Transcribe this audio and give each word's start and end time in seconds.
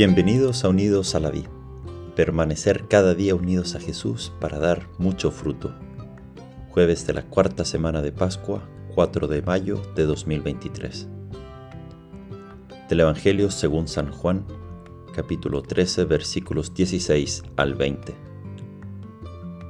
Bienvenidos 0.00 0.64
a 0.64 0.70
Unidos 0.70 1.14
a 1.14 1.20
la 1.20 1.28
Vida. 1.28 1.50
Permanecer 2.16 2.88
cada 2.88 3.14
día 3.14 3.34
unidos 3.34 3.74
a 3.74 3.80
Jesús 3.80 4.32
para 4.40 4.58
dar 4.58 4.88
mucho 4.96 5.30
fruto. 5.30 5.74
Jueves 6.70 7.06
de 7.06 7.12
la 7.12 7.26
cuarta 7.26 7.66
semana 7.66 8.00
de 8.00 8.10
Pascua, 8.10 8.66
4 8.94 9.28
de 9.28 9.42
mayo 9.42 9.82
de 9.94 10.06
2023. 10.06 11.06
Del 12.88 13.00
Evangelio 13.00 13.50
según 13.50 13.88
San 13.88 14.10
Juan, 14.10 14.46
capítulo 15.14 15.60
13, 15.60 16.06
versículos 16.06 16.72
16 16.72 17.42
al 17.56 17.74
20. 17.74 18.14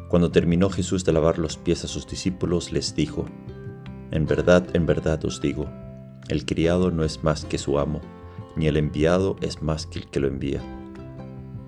Cuando 0.08 0.30
terminó 0.30 0.70
Jesús 0.70 1.04
de 1.04 1.12
lavar 1.12 1.40
los 1.40 1.56
pies 1.56 1.82
a 1.82 1.88
sus 1.88 2.06
discípulos, 2.06 2.70
les 2.70 2.94
dijo, 2.94 3.26
En 4.12 4.26
verdad, 4.26 4.64
en 4.74 4.86
verdad 4.86 5.24
os 5.24 5.40
digo, 5.40 5.68
el 6.28 6.44
criado 6.44 6.92
no 6.92 7.02
es 7.02 7.24
más 7.24 7.44
que 7.44 7.58
su 7.58 7.80
amo, 7.80 8.00
ni 8.56 8.66
el 8.66 8.76
enviado 8.76 9.36
es 9.40 9.62
más 9.62 9.86
que 9.86 10.00
el 10.00 10.06
que 10.08 10.20
lo 10.20 10.28
envía. 10.28 10.60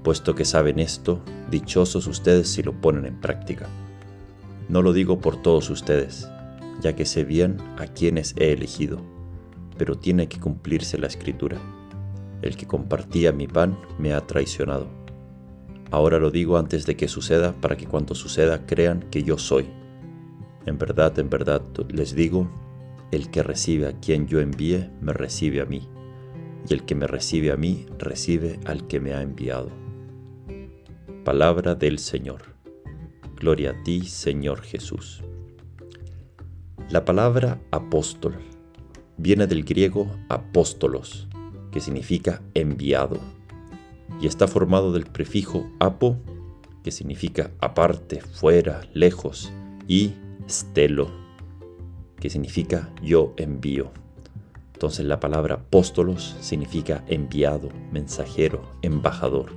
Puesto 0.02 0.34
que 0.34 0.44
saben 0.44 0.78
esto, 0.78 1.20
dichosos 1.50 2.06
ustedes 2.06 2.48
si 2.48 2.62
lo 2.62 2.72
ponen 2.72 3.06
en 3.06 3.20
práctica. 3.20 3.68
No 4.68 4.82
lo 4.82 4.92
digo 4.92 5.20
por 5.20 5.40
todos 5.40 5.70
ustedes, 5.70 6.28
ya 6.80 6.96
que 6.96 7.04
sé 7.04 7.24
bien 7.24 7.58
a 7.78 7.86
quienes 7.86 8.34
he 8.36 8.52
elegido, 8.52 9.00
pero 9.78 9.96
tiene 9.96 10.28
que 10.28 10.40
cumplirse 10.40 10.98
la 10.98 11.06
escritura. 11.06 11.58
El 12.42 12.56
que 12.56 12.66
compartía 12.66 13.32
mi 13.32 13.46
pan 13.46 13.78
me 13.98 14.12
ha 14.12 14.20
traicionado. 14.22 14.88
Ahora 15.92 16.18
lo 16.18 16.30
digo 16.30 16.56
antes 16.56 16.86
de 16.86 16.96
que 16.96 17.06
suceda 17.06 17.52
para 17.52 17.76
que 17.76 17.86
cuando 17.86 18.14
suceda 18.14 18.66
crean 18.66 19.04
que 19.10 19.22
yo 19.22 19.38
soy. 19.38 19.66
En 20.66 20.78
verdad, 20.78 21.18
en 21.18 21.28
verdad 21.28 21.62
les 21.88 22.14
digo, 22.14 22.50
el 23.12 23.30
que 23.30 23.42
recibe 23.42 23.86
a 23.86 24.00
quien 24.00 24.26
yo 24.26 24.40
envíe, 24.40 24.88
me 25.00 25.12
recibe 25.12 25.60
a 25.60 25.66
mí, 25.66 25.86
y 26.68 26.74
el 26.74 26.84
que 26.84 26.94
me 26.94 27.06
recibe 27.06 27.52
a 27.52 27.56
mí, 27.56 27.86
recibe 27.98 28.58
al 28.64 28.86
que 28.86 29.00
me 29.00 29.14
ha 29.14 29.22
enviado. 29.22 29.70
Palabra 31.24 31.74
del 31.74 31.98
Señor. 31.98 32.42
Gloria 33.36 33.70
a 33.70 33.82
ti, 33.82 34.02
Señor 34.02 34.62
Jesús. 34.62 35.22
La 36.90 37.04
palabra 37.04 37.60
apóstol 37.70 38.36
viene 39.16 39.46
del 39.46 39.64
griego 39.64 40.10
apóstolos, 40.28 41.28
que 41.70 41.80
significa 41.80 42.42
enviado, 42.54 43.18
y 44.20 44.26
está 44.26 44.46
formado 44.46 44.92
del 44.92 45.06
prefijo 45.06 45.70
apo, 45.80 46.18
que 46.84 46.90
significa 46.90 47.50
aparte, 47.60 48.20
fuera, 48.20 48.82
lejos, 48.94 49.52
y 49.88 50.12
stelo, 50.48 51.10
que 52.18 52.30
significa 52.30 52.90
yo 53.02 53.34
envío. 53.36 53.90
Entonces 54.82 55.06
la 55.06 55.20
palabra 55.20 55.54
apóstolos 55.54 56.34
significa 56.40 57.04
enviado, 57.06 57.68
mensajero, 57.92 58.68
embajador. 58.82 59.52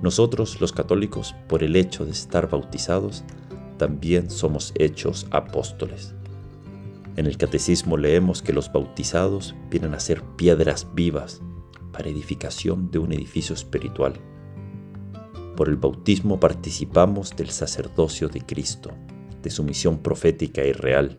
Nosotros 0.00 0.60
los 0.60 0.70
católicos, 0.70 1.34
por 1.48 1.64
el 1.64 1.74
hecho 1.74 2.04
de 2.04 2.12
estar 2.12 2.48
bautizados, 2.48 3.24
también 3.78 4.30
somos 4.30 4.72
hechos 4.76 5.26
apóstoles. 5.32 6.14
En 7.16 7.26
el 7.26 7.36
catecismo 7.36 7.96
leemos 7.96 8.42
que 8.42 8.52
los 8.52 8.70
bautizados 8.70 9.56
vienen 9.70 9.94
a 9.94 9.98
ser 9.98 10.22
piedras 10.36 10.86
vivas 10.94 11.42
para 11.92 12.10
edificación 12.10 12.92
de 12.92 13.00
un 13.00 13.12
edificio 13.12 13.56
espiritual. 13.56 14.12
Por 15.56 15.68
el 15.68 15.74
bautismo 15.74 16.38
participamos 16.38 17.34
del 17.34 17.50
sacerdocio 17.50 18.28
de 18.28 18.40
Cristo 18.42 18.92
de 19.42 19.50
su 19.50 19.64
misión 19.64 19.98
profética 19.98 20.62
y 20.64 20.72
real. 20.72 21.18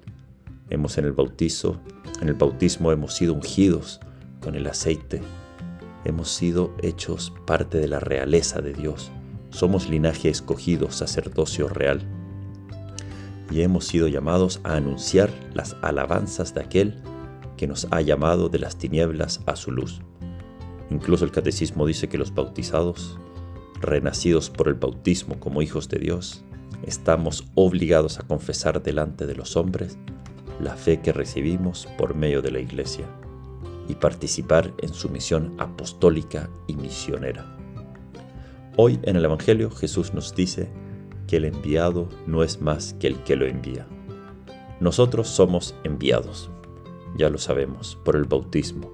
Hemos 0.71 0.97
en 0.97 1.03
el 1.03 1.11
bautizo, 1.11 1.81
en 2.21 2.29
el 2.29 2.33
bautismo 2.33 2.93
hemos 2.93 3.13
sido 3.13 3.33
ungidos 3.33 3.99
con 4.39 4.55
el 4.55 4.67
aceite. 4.67 5.21
Hemos 6.05 6.31
sido 6.31 6.73
hechos 6.81 7.33
parte 7.45 7.77
de 7.77 7.89
la 7.89 7.99
realeza 7.99 8.61
de 8.61 8.71
Dios. 8.71 9.11
Somos 9.49 9.89
linaje 9.89 10.29
escogido, 10.29 10.89
sacerdocio 10.89 11.67
real. 11.67 12.01
Y 13.51 13.63
hemos 13.63 13.85
sido 13.85 14.07
llamados 14.07 14.61
a 14.63 14.75
anunciar 14.77 15.29
las 15.53 15.75
alabanzas 15.81 16.53
de 16.53 16.61
aquel 16.61 16.95
que 17.57 17.67
nos 17.67 17.89
ha 17.91 17.99
llamado 17.99 18.47
de 18.47 18.59
las 18.59 18.77
tinieblas 18.77 19.41
a 19.47 19.57
su 19.57 19.71
luz. 19.71 19.99
Incluso 20.89 21.25
el 21.25 21.31
catecismo 21.31 21.85
dice 21.85 22.07
que 22.07 22.17
los 22.17 22.33
bautizados, 22.33 23.19
renacidos 23.81 24.49
por 24.49 24.69
el 24.69 24.75
bautismo 24.75 25.37
como 25.37 25.61
hijos 25.61 25.89
de 25.89 25.99
Dios, 25.99 26.45
estamos 26.83 27.43
obligados 27.55 28.19
a 28.19 28.23
confesar 28.23 28.81
delante 28.81 29.27
de 29.27 29.35
los 29.35 29.57
hombres 29.57 29.97
la 30.59 30.75
fe 30.75 31.01
que 31.01 31.13
recibimos 31.13 31.87
por 31.97 32.15
medio 32.15 32.41
de 32.41 32.51
la 32.51 32.59
Iglesia 32.59 33.05
y 33.87 33.95
participar 33.95 34.73
en 34.79 34.93
su 34.93 35.09
misión 35.09 35.55
apostólica 35.57 36.49
y 36.67 36.75
misionera. 36.75 37.57
Hoy 38.77 38.99
en 39.03 39.15
el 39.15 39.25
Evangelio 39.25 39.69
Jesús 39.69 40.13
nos 40.13 40.35
dice 40.35 40.69
que 41.27 41.37
el 41.37 41.45
enviado 41.45 42.09
no 42.25 42.43
es 42.43 42.61
más 42.61 42.93
que 42.93 43.07
el 43.07 43.23
que 43.23 43.35
lo 43.35 43.45
envía. 43.45 43.87
Nosotros 44.79 45.27
somos 45.27 45.75
enviados, 45.83 46.49
ya 47.15 47.29
lo 47.29 47.37
sabemos, 47.37 47.97
por 48.03 48.15
el 48.15 48.25
bautismo, 48.25 48.91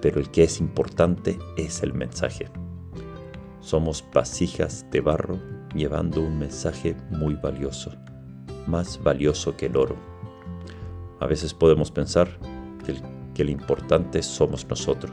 pero 0.00 0.20
el 0.20 0.30
que 0.30 0.44
es 0.44 0.60
importante 0.60 1.38
es 1.56 1.82
el 1.82 1.94
mensaje. 1.94 2.48
Somos 3.60 4.04
vasijas 4.14 4.86
de 4.90 5.00
barro 5.00 5.38
llevando 5.74 6.20
un 6.22 6.38
mensaje 6.38 6.96
muy 7.10 7.34
valioso, 7.34 7.92
más 8.66 9.02
valioso 9.02 9.56
que 9.56 9.66
el 9.66 9.76
oro. 9.76 9.96
A 11.20 11.26
veces 11.26 11.54
podemos 11.54 11.90
pensar 11.90 12.28
que 12.84 12.92
el, 12.92 13.02
que 13.34 13.42
el 13.42 13.50
importante 13.50 14.22
somos 14.22 14.66
nosotros. 14.68 15.12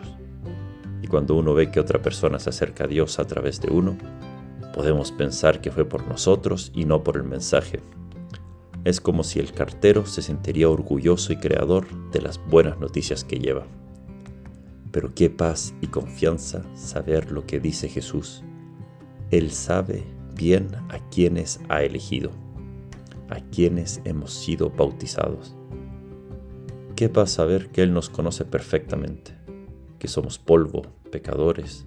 Y 1.02 1.08
cuando 1.08 1.36
uno 1.36 1.54
ve 1.54 1.72
que 1.72 1.80
otra 1.80 2.02
persona 2.02 2.40
se 2.40 2.50
acerca 2.50 2.86
a 2.86 2.88
Dios 2.88 3.20
a 3.20 3.26
través 3.26 3.62
de 3.62 3.72
uno, 3.72 3.98
podemos 4.74 5.12
pensar 5.12 5.62
que 5.62 5.72
fue 5.72 5.86
por 5.86 6.06
nosotros 6.08 6.72
y 6.74 6.86
no 6.86 7.04
por 7.04 7.16
el 7.16 7.24
mensaje. 7.24 7.80
Es 8.84 9.02
como 9.02 9.24
si 9.24 9.40
el 9.40 9.52
cartero 9.52 10.06
se 10.06 10.22
sentiría 10.22 10.70
orgulloso 10.70 11.34
y 11.34 11.38
creador 11.38 11.88
de 12.12 12.22
las 12.22 12.40
buenas 12.46 12.78
noticias 12.78 13.24
que 13.24 13.40
lleva. 13.40 13.66
Pero 14.92 15.16
qué 15.16 15.30
paz 15.30 15.74
y 15.82 15.88
confianza 15.88 16.62
saber 16.76 17.32
lo 17.32 17.46
que 17.46 17.60
dice 17.60 17.90
Jesús. 17.90 18.44
Él 19.32 19.52
sabe 19.52 20.04
bien 20.36 20.68
a 20.90 21.00
quienes 21.10 21.60
ha 21.68 21.82
elegido, 21.82 22.32
a 23.30 23.40
quienes 23.40 24.02
hemos 24.04 24.34
sido 24.34 24.70
bautizados. 24.70 25.55
¿Qué 26.96 27.10
paz 27.10 27.32
saber 27.32 27.72
que 27.72 27.84
Él 27.84 27.92
nos 27.94 28.10
conoce 28.10 28.46
perfectamente, 28.46 29.34
que 30.00 30.08
somos 30.08 30.40
polvo, 30.40 30.84
pecadores, 31.12 31.86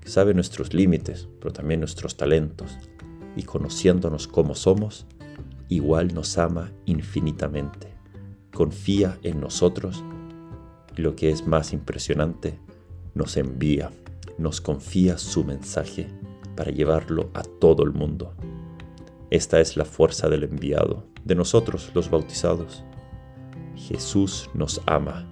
que 0.00 0.08
sabe 0.08 0.32
nuestros 0.32 0.72
límites, 0.72 1.26
pero 1.40 1.52
también 1.52 1.80
nuestros 1.80 2.16
talentos, 2.16 2.78
y 3.34 3.42
conociéndonos 3.42 4.28
como 4.28 4.54
somos, 4.54 5.06
igual 5.68 6.14
nos 6.14 6.38
ama 6.38 6.70
infinitamente, 6.86 7.88
confía 8.54 9.18
en 9.24 9.40
nosotros 9.40 10.04
y 10.96 11.02
lo 11.02 11.16
que 11.16 11.30
es 11.30 11.44
más 11.48 11.72
impresionante, 11.72 12.60
nos 13.14 13.36
envía, 13.36 13.90
nos 14.38 14.60
confía 14.60 15.18
su 15.18 15.42
mensaje 15.42 16.06
para 16.54 16.70
llevarlo 16.70 17.30
a 17.34 17.42
todo 17.42 17.82
el 17.82 17.90
mundo. 17.90 18.34
Esta 19.30 19.58
es 19.58 19.76
la 19.76 19.84
fuerza 19.84 20.28
del 20.28 20.44
enviado, 20.44 21.06
de 21.24 21.34
nosotros 21.34 21.90
los 21.92 22.08
bautizados. 22.08 22.84
Jesús 23.78 24.50
nos 24.54 24.82
ama, 24.86 25.26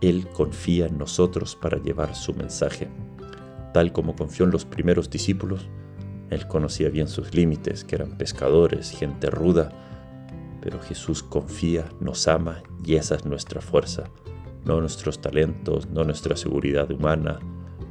Él 0.00 0.26
confía 0.28 0.86
en 0.86 0.98
nosotros 0.98 1.54
para 1.54 1.80
llevar 1.80 2.14
su 2.14 2.34
mensaje. 2.34 2.88
Tal 3.72 3.92
como 3.92 4.16
confió 4.16 4.44
en 4.44 4.50
los 4.50 4.64
primeros 4.64 5.10
discípulos, 5.10 5.68
Él 6.30 6.48
conocía 6.48 6.88
bien 6.88 7.08
sus 7.08 7.34
límites, 7.34 7.84
que 7.84 7.96
eran 7.96 8.18
pescadores, 8.18 8.90
gente 8.90 9.30
ruda, 9.30 9.70
pero 10.60 10.80
Jesús 10.80 11.22
confía, 11.22 11.88
nos 12.00 12.28
ama 12.28 12.62
y 12.84 12.94
esa 12.94 13.16
es 13.16 13.26
nuestra 13.26 13.60
fuerza, 13.60 14.04
no 14.64 14.80
nuestros 14.80 15.20
talentos, 15.20 15.88
no 15.90 16.04
nuestra 16.04 16.36
seguridad 16.36 16.90
humana, 16.90 17.38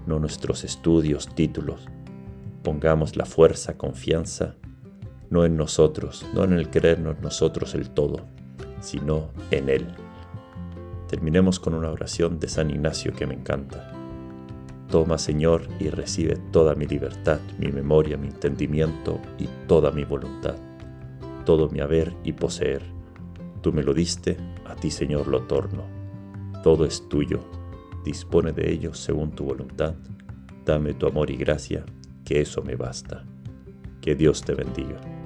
no 0.07 0.19
nuestros 0.19 0.63
estudios, 0.63 1.33
títulos. 1.35 1.85
Pongamos 2.63 3.15
la 3.15 3.25
fuerza, 3.25 3.77
confianza, 3.77 4.55
no 5.29 5.45
en 5.45 5.57
nosotros, 5.57 6.25
no 6.33 6.43
en 6.43 6.53
el 6.53 6.69
creernos 6.69 7.19
nosotros 7.21 7.75
el 7.75 7.89
todo, 7.89 8.25
sino 8.81 9.29
en 9.51 9.69
Él. 9.69 9.87
Terminemos 11.07 11.59
con 11.59 11.73
una 11.73 11.89
oración 11.89 12.39
de 12.39 12.47
San 12.47 12.69
Ignacio 12.69 13.13
que 13.13 13.27
me 13.27 13.33
encanta. 13.33 13.93
Toma, 14.89 15.17
Señor, 15.17 15.63
y 15.79 15.89
recibe 15.89 16.35
toda 16.51 16.75
mi 16.75 16.85
libertad, 16.85 17.39
mi 17.57 17.71
memoria, 17.71 18.17
mi 18.17 18.27
entendimiento 18.27 19.19
y 19.37 19.47
toda 19.67 19.91
mi 19.91 20.03
voluntad, 20.03 20.55
todo 21.45 21.69
mi 21.69 21.79
haber 21.79 22.13
y 22.23 22.33
poseer. 22.33 22.81
Tú 23.61 23.71
me 23.71 23.83
lo 23.83 23.93
diste, 23.93 24.37
a 24.65 24.75
ti, 24.75 24.91
Señor, 24.91 25.27
lo 25.27 25.43
torno. 25.43 25.83
Todo 26.63 26.85
es 26.85 27.07
tuyo. 27.07 27.39
Dispone 28.03 28.51
de 28.51 28.71
ello 28.71 28.93
según 28.93 29.31
tu 29.31 29.45
voluntad. 29.45 29.95
Dame 30.65 30.93
tu 30.93 31.07
amor 31.07 31.29
y 31.29 31.37
gracia 31.37 31.85
que 32.25 32.41
eso 32.41 32.61
me 32.61 32.75
basta. 32.75 33.23
Que 34.01 34.15
Dios 34.15 34.43
te 34.43 34.55
bendiga. 34.55 35.20